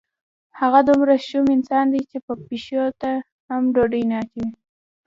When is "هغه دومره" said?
0.59-1.13